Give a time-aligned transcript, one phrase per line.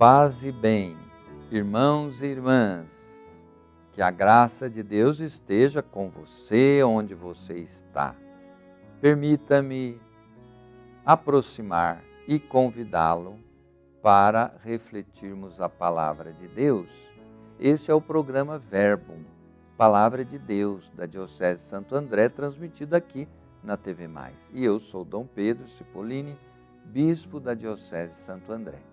[0.00, 0.96] Paz e bem,
[1.50, 2.86] irmãos e irmãs,
[3.92, 8.16] que a graça de Deus esteja com você onde você está.
[8.98, 10.00] Permita-me
[11.04, 13.38] aproximar e convidá-lo
[14.00, 16.88] para refletirmos a palavra de Deus.
[17.58, 19.18] Este é o programa Verbo,
[19.76, 23.28] Palavra de Deus, da Diocese de Santo André, transmitido aqui
[23.62, 24.50] na TV Mais.
[24.54, 26.38] E eu sou Dom Pedro Cipollini,
[26.86, 28.89] bispo da Diocese de Santo André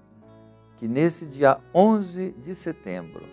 [0.77, 3.23] que nesse dia 11 de setembro,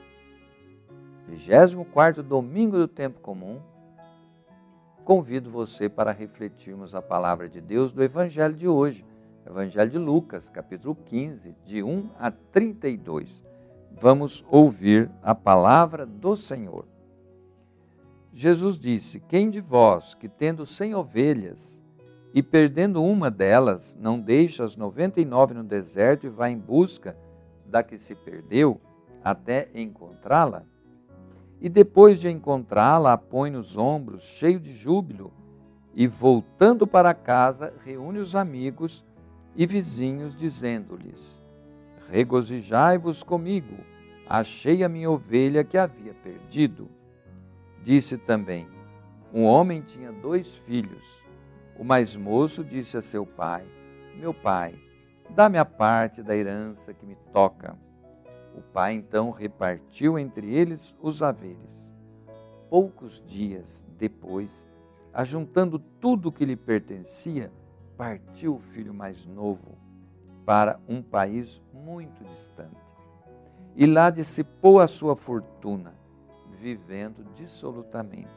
[1.29, 3.61] 24 domingo do tempo comum,
[5.05, 9.05] convido você para refletirmos a palavra de Deus do evangelho de hoje,
[9.47, 13.45] Evangelho de Lucas, capítulo 15, de 1 a 32.
[13.93, 16.87] Vamos ouvir a palavra do Senhor.
[18.33, 21.79] Jesus disse: Quem de vós que tendo cem ovelhas
[22.33, 26.59] e perdendo uma delas, não deixa as noventa e nove no deserto e vai em
[26.59, 27.15] busca
[27.75, 28.81] da que se perdeu
[29.25, 30.63] até encontrá-la?
[31.61, 35.33] E depois de encontrá-la, a põe nos ombros, cheio de júbilo,
[35.93, 39.05] e voltando para casa, reúne os amigos
[39.57, 41.41] e vizinhos, dizendo-lhes:
[42.09, 43.77] Regozijai-vos comigo,
[44.29, 46.89] achei a minha ovelha que havia perdido.
[47.83, 48.69] Disse também:
[49.33, 51.05] Um homem tinha dois filhos.
[51.77, 53.65] O mais moço disse a seu pai:
[54.17, 54.77] Meu pai,
[55.35, 57.77] Dá-me a parte da herança que me toca.
[58.57, 61.91] O pai então repartiu entre eles os haveres.
[62.71, 64.65] Poucos dias depois,
[65.13, 67.51] ajuntando tudo o que lhe pertencia,
[67.97, 69.77] partiu o filho mais novo
[70.47, 72.77] para um país muito distante.
[73.75, 75.95] E lá dissipou a sua fortuna,
[76.61, 78.29] vivendo dissolutamente.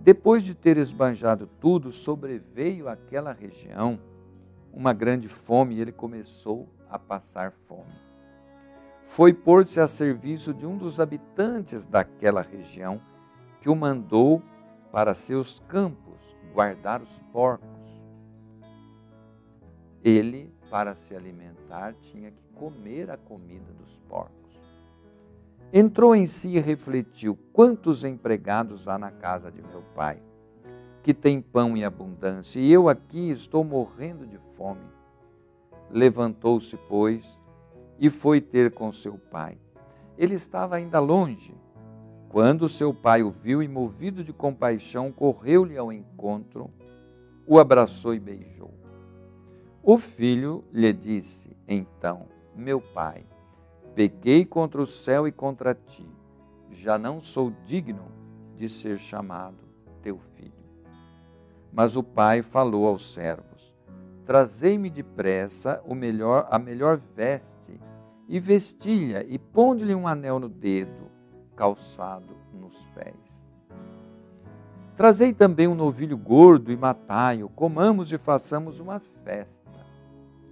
[0.00, 4.00] Depois de ter esbanjado tudo, sobreveio àquela região
[4.72, 7.92] uma grande fome e ele começou a passar fome.
[9.06, 13.00] Foi pôr-se a serviço de um dos habitantes daquela região
[13.60, 14.42] que o mandou
[14.92, 17.68] para seus campos guardar os porcos.
[20.02, 24.40] Ele, para se alimentar, tinha que comer a comida dos porcos.
[25.72, 30.22] Entrou em si e refletiu: quantos empregados há na casa de meu pai?
[31.02, 34.84] Que tem pão em abundância, e eu aqui estou morrendo de fome.
[35.90, 37.38] Levantou-se, pois,
[37.98, 39.58] e foi ter com seu pai.
[40.16, 41.54] Ele estava ainda longe.
[42.28, 46.70] Quando seu pai o viu e, movido de compaixão, correu-lhe ao encontro,
[47.46, 48.72] o abraçou e beijou.
[49.82, 53.24] O filho lhe disse, então, meu pai,
[53.94, 56.06] pequei contra o céu e contra ti,
[56.70, 58.06] já não sou digno
[58.56, 59.58] de ser chamado
[60.02, 60.59] teu filho.
[61.72, 63.74] Mas o pai falou aos servos:
[64.24, 67.80] Trazei-me depressa o melhor, a melhor veste,
[68.28, 71.10] e vestilha, e ponde-lhe um anel no dedo,
[71.56, 73.14] calçado nos pés.
[74.96, 79.70] Trazei também um novilho gordo e matai-o, comamos e façamos uma festa.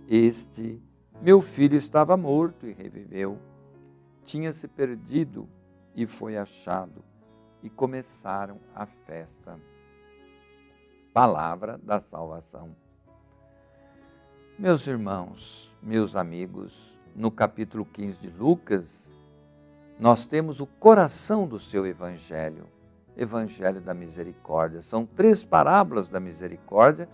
[0.09, 0.83] Este,
[1.21, 3.39] meu filho, estava morto e reviveu.
[4.25, 5.49] Tinha-se perdido
[5.95, 7.05] e foi achado,
[7.63, 9.59] e começaram a festa
[11.13, 12.75] palavra da salvação.
[14.59, 19.13] Meus irmãos, meus amigos, no capítulo 15 de Lucas,
[19.99, 22.67] nós temos o coração do seu evangelho,
[23.17, 24.83] evangelho da misericórdia.
[24.83, 27.09] São três parábolas da misericórdia,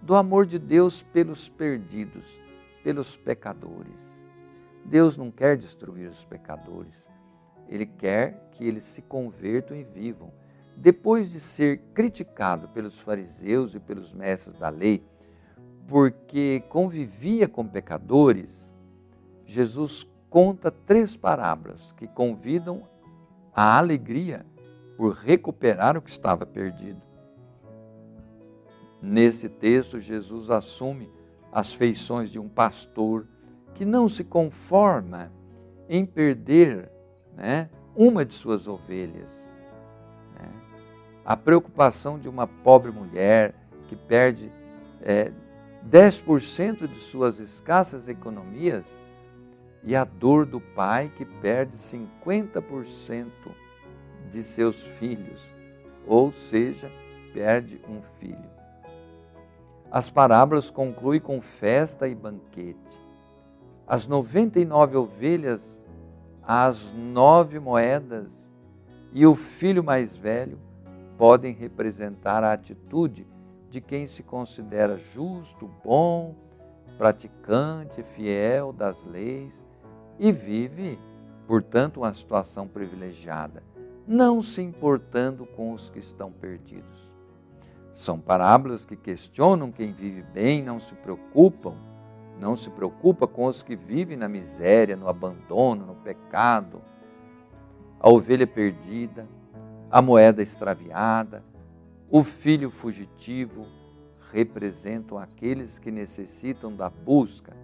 [0.00, 2.24] do amor de Deus pelos perdidos,
[2.82, 4.18] pelos pecadores.
[4.84, 7.06] Deus não quer destruir os pecadores,
[7.68, 10.32] Ele quer que eles se convertam e vivam
[10.76, 15.04] depois de ser criticado pelos fariseus e pelos mestres da lei,
[15.86, 18.70] porque convivia com pecadores,
[19.44, 22.82] Jesus conta três parábolas que convidam
[23.54, 24.46] à alegria
[24.96, 27.02] por recuperar o que estava perdido.
[29.02, 31.10] Nesse texto, Jesus assume
[31.50, 33.26] as feições de um pastor
[33.74, 35.32] que não se conforma
[35.88, 36.90] em perder
[37.34, 39.49] né, uma de suas ovelhas
[41.24, 43.54] a preocupação de uma pobre mulher
[43.88, 44.50] que perde
[45.02, 45.32] é,
[45.88, 48.84] 10% de suas escassas economias
[49.82, 53.26] e a dor do pai que perde 50%
[54.30, 55.40] de seus filhos,
[56.06, 56.90] ou seja,
[57.32, 58.50] perde um filho.
[59.90, 62.78] As parábolas concluem com festa e banquete.
[63.86, 65.80] As 99 ovelhas,
[66.42, 68.48] as nove moedas
[69.12, 70.58] e o filho mais velho
[71.20, 73.26] podem representar a atitude
[73.68, 76.34] de quem se considera justo, bom,
[76.96, 79.62] praticante, fiel das leis
[80.18, 80.98] e vive,
[81.46, 83.62] portanto, uma situação privilegiada,
[84.08, 87.10] não se importando com os que estão perdidos.
[87.92, 91.74] São parábolas que questionam quem vive bem, não se preocupam,
[92.40, 96.80] não se preocupa com os que vivem na miséria, no abandono, no pecado,
[98.00, 99.28] a ovelha perdida,
[99.90, 101.42] a moeda extraviada,
[102.08, 103.66] o filho fugitivo,
[104.32, 107.56] representam aqueles que necessitam da busca,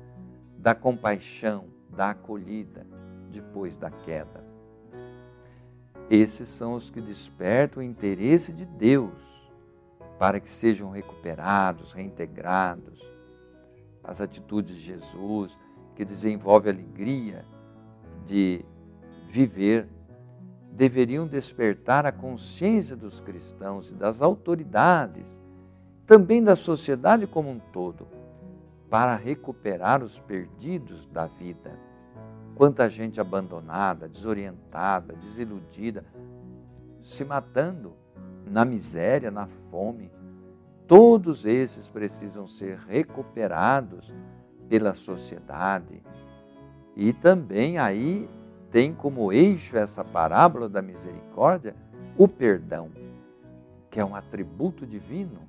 [0.58, 2.87] da compaixão, da acolhida
[3.31, 4.44] depois da queda.
[6.11, 9.37] Esses são os que despertam o interesse de Deus
[10.19, 13.00] para que sejam recuperados, reintegrados.
[14.02, 15.56] As atitudes de Jesus,
[15.94, 17.44] que desenvolve a alegria
[18.25, 18.64] de
[19.28, 19.88] viver,
[20.76, 25.25] deveriam despertar a consciência dos cristãos e das autoridades,
[26.06, 28.06] também da sociedade como um todo,
[28.90, 31.73] para recuperar os perdidos da vida.
[32.55, 36.05] Quanta gente abandonada, desorientada, desiludida,
[37.02, 37.94] se matando
[38.44, 40.11] na miséria, na fome.
[40.87, 44.12] Todos esses precisam ser recuperados
[44.69, 46.02] pela sociedade.
[46.94, 48.28] E também aí
[48.70, 51.74] tem como eixo essa parábola da misericórdia
[52.16, 52.90] o perdão,
[53.90, 55.46] que é um atributo divino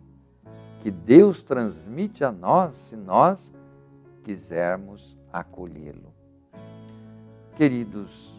[0.80, 3.52] que Deus transmite a nós se nós
[4.24, 6.14] quisermos acolhê-lo.
[7.56, 8.36] Queridos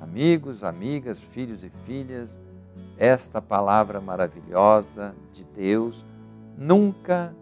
[0.00, 2.38] amigos, amigas, filhos e filhas,
[2.96, 6.04] esta palavra maravilhosa de Deus
[6.56, 7.34] nunca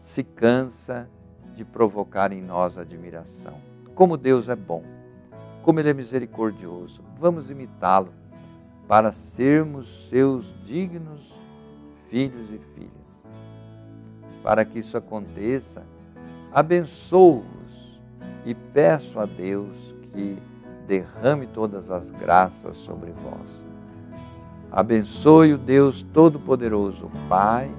[0.00, 1.08] se cansa
[1.54, 3.60] de provocar em nós admiração.
[3.94, 4.82] Como Deus é bom,
[5.62, 7.02] como Ele é misericordioso.
[7.18, 8.12] Vamos imitá-lo
[8.86, 11.32] para sermos seus dignos
[12.10, 12.92] filhos e filhas.
[14.42, 15.82] Para que isso aconteça,
[16.52, 18.00] abençoo-vos
[18.44, 20.36] e peço a Deus que
[20.86, 23.62] derrame todas as graças sobre vós
[24.72, 27.70] Abençoe o Deus Todo-Poderoso, Pai,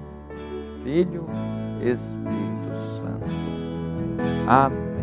[0.84, 1.26] Filho,
[1.82, 3.26] Espírito Santo.
[4.46, 4.93] Amém.